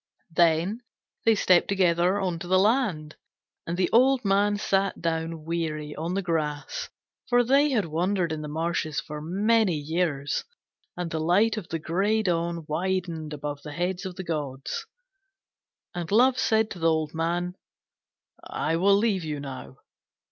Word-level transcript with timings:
Then 0.31 0.81
they 1.25 1.35
stepped 1.35 1.67
together 1.67 2.19
on 2.19 2.39
to 2.39 2.47
the 2.47 2.57
land, 2.57 3.17
and 3.67 3.77
the 3.77 3.87
old 3.91 4.25
man 4.25 4.57
sat 4.57 4.99
down 4.99 5.43
weary 5.45 5.95
on 5.95 6.15
the 6.15 6.23
grass, 6.23 6.89
for 7.29 7.43
they 7.43 7.69
had 7.69 7.85
wandered 7.85 8.31
in 8.31 8.41
the 8.41 8.47
marshes 8.47 8.99
for 8.99 9.21
many 9.21 9.75
years; 9.75 10.43
and 10.97 11.11
the 11.11 11.19
light 11.19 11.55
of 11.55 11.67
the 11.69 11.77
grey 11.77 12.23
dawn 12.23 12.65
widened 12.67 13.31
above 13.31 13.61
the 13.61 13.73
heads 13.73 14.03
of 14.07 14.15
the 14.15 14.23
gods. 14.23 14.87
And 15.93 16.09
Love 16.11 16.39
said 16.39 16.71
to 16.71 16.79
the 16.79 16.89
old 16.89 17.13
man, 17.13 17.55
'I 18.49 18.77
will 18.77 18.95
leave 18.97 19.23
you 19.23 19.39
now.' 19.39 19.77